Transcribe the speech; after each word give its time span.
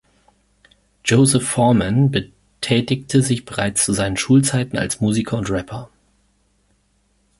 Joseph 1.05 1.47
Foreman 1.47 2.09
betätigte 2.09 3.21
sich 3.21 3.45
bereits 3.45 3.85
zu 3.85 3.93
seinen 3.93 4.17
Schulzeiten 4.17 4.75
als 4.79 4.99
Musiker 4.99 5.37
und 5.37 5.51
Rapper. 5.51 5.91